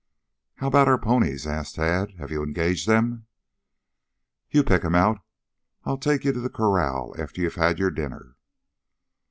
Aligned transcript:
"How 0.55 0.65
about 0.65 0.87
our 0.87 0.97
ponies?" 0.97 1.45
asked 1.45 1.75
Tad. 1.75 2.13
"Have 2.17 2.31
you 2.31 2.41
engaged 2.41 2.87
them?" 2.87 3.27
"You 4.49 4.63
pick 4.63 4.83
'em 4.83 4.95
out. 4.95 5.19
I'll 5.85 5.99
take 5.99 6.23
yon 6.25 6.33
to 6.41 6.49
corral 6.49 7.13
after 7.19 7.39
you've 7.39 7.53
had 7.53 7.77
your 7.77 7.91
dinner." 7.91 8.35